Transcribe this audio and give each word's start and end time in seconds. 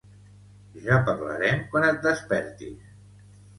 Ja 0.85 0.97
parlarem 1.09 1.63
quan 1.75 1.87
et 1.91 2.01
despertis 2.09 2.83